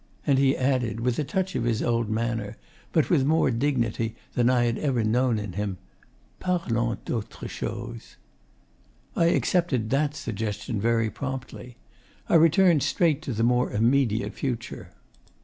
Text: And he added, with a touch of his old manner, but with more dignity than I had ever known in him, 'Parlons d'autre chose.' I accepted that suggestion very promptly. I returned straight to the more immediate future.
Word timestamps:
And 0.25 0.39
he 0.39 0.57
added, 0.57 0.99
with 1.01 1.19
a 1.19 1.23
touch 1.23 1.53
of 1.53 1.63
his 1.65 1.83
old 1.83 2.09
manner, 2.09 2.57
but 2.91 3.11
with 3.11 3.23
more 3.23 3.51
dignity 3.51 4.15
than 4.33 4.49
I 4.49 4.63
had 4.65 4.79
ever 4.79 5.03
known 5.03 5.37
in 5.37 5.53
him, 5.53 5.77
'Parlons 6.39 6.97
d'autre 7.05 7.47
chose.' 7.47 8.15
I 9.15 9.25
accepted 9.25 9.91
that 9.91 10.15
suggestion 10.15 10.81
very 10.81 11.11
promptly. 11.11 11.77
I 12.27 12.33
returned 12.33 12.81
straight 12.81 13.21
to 13.21 13.31
the 13.33 13.43
more 13.43 13.69
immediate 13.71 14.33
future. 14.33 14.89